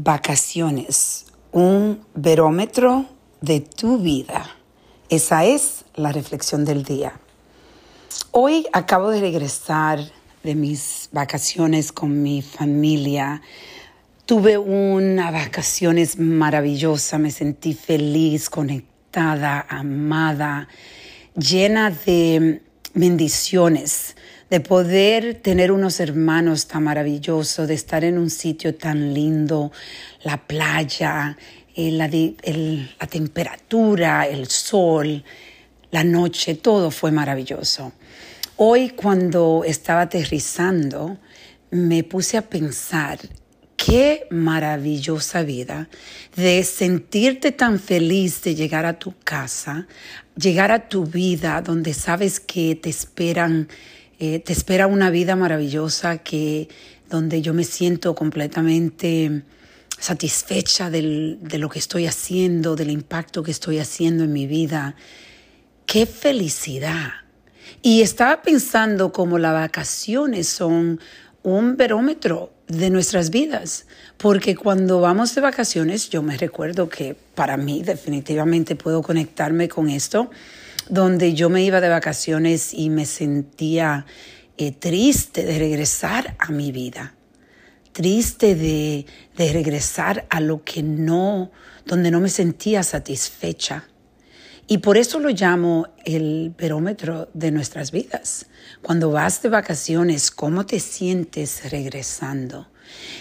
Vacaciones, 0.00 1.26
un 1.50 1.98
verómetro 2.14 3.06
de 3.40 3.58
tu 3.58 3.98
vida. 3.98 4.48
Esa 5.08 5.44
es 5.44 5.86
la 5.96 6.12
reflexión 6.12 6.64
del 6.64 6.84
día. 6.84 7.18
Hoy 8.30 8.68
acabo 8.72 9.10
de 9.10 9.20
regresar 9.20 9.98
de 10.44 10.54
mis 10.54 11.08
vacaciones 11.10 11.90
con 11.90 12.22
mi 12.22 12.42
familia. 12.42 13.42
Tuve 14.24 14.56
una 14.56 15.32
vacaciones 15.32 16.16
maravillosa, 16.16 17.18
me 17.18 17.32
sentí 17.32 17.74
feliz, 17.74 18.48
conectada, 18.48 19.66
amada, 19.68 20.68
llena 21.34 21.90
de 21.90 22.62
bendiciones 22.94 24.14
de 24.50 24.60
poder 24.60 25.34
tener 25.34 25.72
unos 25.72 26.00
hermanos 26.00 26.66
tan 26.66 26.84
maravillosos, 26.84 27.68
de 27.68 27.74
estar 27.74 28.04
en 28.04 28.18
un 28.18 28.30
sitio 28.30 28.74
tan 28.74 29.12
lindo, 29.12 29.72
la 30.22 30.38
playa, 30.46 31.36
eh, 31.74 31.90
la, 31.90 32.08
la 32.08 33.06
temperatura, 33.06 34.26
el 34.26 34.48
sol, 34.48 35.22
la 35.90 36.04
noche, 36.04 36.54
todo 36.54 36.90
fue 36.90 37.10
maravilloso. 37.10 37.92
Hoy 38.56 38.90
cuando 38.90 39.62
estaba 39.64 40.02
aterrizando, 40.02 41.18
me 41.70 42.02
puse 42.02 42.36
a 42.36 42.42
pensar 42.42 43.18
qué 43.76 44.26
maravillosa 44.30 45.42
vida 45.42 45.88
de 46.34 46.64
sentirte 46.64 47.52
tan 47.52 47.78
feliz 47.78 48.42
de 48.42 48.54
llegar 48.54 48.84
a 48.84 48.98
tu 48.98 49.14
casa, 49.22 49.86
llegar 50.36 50.72
a 50.72 50.88
tu 50.88 51.04
vida 51.04 51.62
donde 51.62 51.94
sabes 51.94 52.40
que 52.40 52.74
te 52.74 52.90
esperan 52.90 53.68
eh, 54.18 54.40
te 54.40 54.52
espera 54.52 54.86
una 54.86 55.10
vida 55.10 55.36
maravillosa 55.36 56.18
que, 56.18 56.68
donde 57.08 57.40
yo 57.42 57.54
me 57.54 57.64
siento 57.64 58.14
completamente 58.14 59.42
satisfecha 59.98 60.90
de 60.90 61.58
lo 61.58 61.68
que 61.68 61.78
estoy 61.78 62.06
haciendo, 62.06 62.76
del 62.76 62.90
impacto 62.90 63.42
que 63.42 63.50
estoy 63.50 63.78
haciendo 63.78 64.24
en 64.24 64.32
mi 64.32 64.46
vida. 64.46 64.94
¡Qué 65.86 66.06
felicidad! 66.06 67.10
Y 67.82 68.02
estaba 68.02 68.42
pensando 68.42 69.12
cómo 69.12 69.38
las 69.38 69.54
vacaciones 69.54 70.48
son 70.48 71.00
un 71.42 71.76
barómetro 71.76 72.52
de 72.66 72.90
nuestras 72.90 73.30
vidas, 73.30 73.86
porque 74.18 74.54
cuando 74.54 75.00
vamos 75.00 75.34
de 75.34 75.40
vacaciones, 75.40 76.10
yo 76.10 76.22
me 76.22 76.36
recuerdo 76.36 76.88
que 76.88 77.16
para 77.34 77.56
mí 77.56 77.82
definitivamente 77.82 78.76
puedo 78.76 79.02
conectarme 79.02 79.68
con 79.68 79.88
esto, 79.88 80.30
donde 80.88 81.34
yo 81.34 81.50
me 81.50 81.62
iba 81.62 81.80
de 81.80 81.88
vacaciones 81.88 82.72
y 82.72 82.90
me 82.90 83.06
sentía 83.06 84.06
eh, 84.56 84.72
triste 84.72 85.44
de 85.44 85.58
regresar 85.58 86.36
a 86.38 86.50
mi 86.50 86.72
vida, 86.72 87.14
triste 87.92 88.54
de, 88.54 89.06
de 89.36 89.52
regresar 89.52 90.26
a 90.30 90.40
lo 90.40 90.64
que 90.64 90.82
no, 90.82 91.50
donde 91.84 92.10
no 92.10 92.20
me 92.20 92.28
sentía 92.28 92.82
satisfecha. 92.82 93.84
Y 94.66 94.78
por 94.78 94.98
eso 94.98 95.18
lo 95.18 95.30
llamo 95.30 95.88
el 96.04 96.54
barómetro 96.58 97.30
de 97.32 97.50
nuestras 97.50 97.90
vidas. 97.90 98.46
Cuando 98.82 99.10
vas 99.10 99.40
de 99.40 99.48
vacaciones, 99.48 100.30
¿cómo 100.30 100.66
te 100.66 100.78
sientes 100.78 101.70
regresando? 101.70 102.68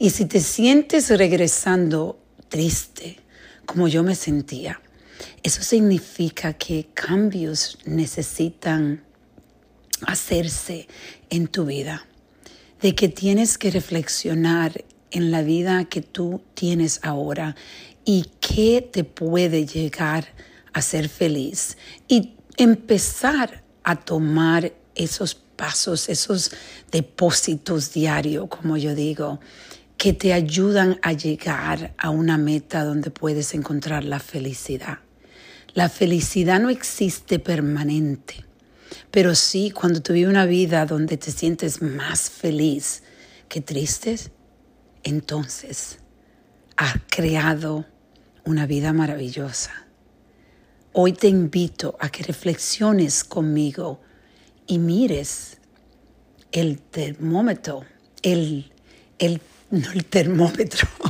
Y 0.00 0.10
si 0.10 0.24
te 0.24 0.40
sientes 0.40 1.16
regresando 1.16 2.18
triste, 2.48 3.20
como 3.66 3.86
yo 3.86 4.02
me 4.02 4.16
sentía, 4.16 4.80
eso 5.42 5.62
significa 5.62 6.52
que 6.52 6.88
cambios 6.94 7.78
necesitan 7.84 9.04
hacerse 10.06 10.88
en 11.30 11.48
tu 11.48 11.66
vida, 11.66 12.06
de 12.80 12.94
que 12.94 13.08
tienes 13.08 13.58
que 13.58 13.70
reflexionar 13.70 14.84
en 15.10 15.30
la 15.30 15.42
vida 15.42 15.84
que 15.86 16.02
tú 16.02 16.42
tienes 16.54 17.00
ahora 17.02 17.56
y 18.04 18.26
qué 18.40 18.80
te 18.80 19.04
puede 19.04 19.66
llegar 19.66 20.28
a 20.72 20.82
ser 20.82 21.08
feliz 21.08 21.76
y 22.06 22.34
empezar 22.56 23.64
a 23.82 23.96
tomar 23.96 24.72
esos 24.94 25.34
pasos, 25.34 26.08
esos 26.08 26.52
depósitos 26.90 27.92
diarios, 27.92 28.48
como 28.48 28.76
yo 28.76 28.94
digo, 28.94 29.40
que 29.96 30.12
te 30.12 30.32
ayudan 30.32 30.98
a 31.02 31.12
llegar 31.12 31.94
a 31.98 32.10
una 32.10 32.38
meta 32.38 32.84
donde 32.84 33.10
puedes 33.10 33.54
encontrar 33.54 34.04
la 34.04 34.20
felicidad. 34.20 34.98
La 35.74 35.88
felicidad 35.88 36.60
no 36.60 36.70
existe 36.70 37.38
permanente, 37.38 38.44
pero 39.10 39.34
sí 39.34 39.70
cuando 39.70 40.00
tú 40.02 40.12
vives 40.12 40.30
una 40.30 40.46
vida 40.46 40.86
donde 40.86 41.16
te 41.16 41.30
sientes 41.30 41.82
más 41.82 42.30
feliz 42.30 43.02
que 43.48 43.60
triste, 43.60 44.18
entonces 45.04 45.98
has 46.76 46.94
creado 47.08 47.86
una 48.44 48.66
vida 48.66 48.92
maravillosa. 48.92 49.86
Hoy 50.92 51.12
te 51.12 51.28
invito 51.28 51.96
a 52.00 52.08
que 52.08 52.22
reflexiones 52.22 53.22
conmigo 53.22 54.00
y 54.66 54.78
mires 54.78 55.58
el 56.50 56.80
termómetro, 56.80 57.84
el, 58.22 58.72
el, 59.18 59.40
no 59.70 59.92
el 59.92 60.04
termómetro, 60.06 60.88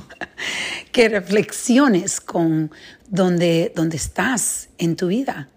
que 0.92 1.08
reflexiones 1.08 2.20
con 2.20 2.70
donde, 3.08 3.72
donde 3.74 3.96
estás 3.96 4.68
en 4.78 4.96
tu 4.96 5.08
vida 5.08 5.48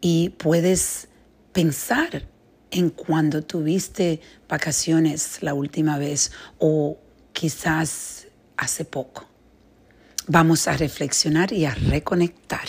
y 0.00 0.30
puedes 0.30 1.08
pensar 1.52 2.28
en 2.70 2.90
cuando 2.90 3.42
tuviste 3.42 4.20
vacaciones 4.48 5.42
la 5.42 5.54
última 5.54 5.98
vez 5.98 6.32
o 6.58 6.98
quizás 7.32 8.26
hace 8.56 8.84
poco. 8.84 9.28
Vamos 10.26 10.68
a 10.68 10.76
reflexionar 10.76 11.52
y 11.52 11.64
a 11.64 11.74
reconectar. 11.74 12.68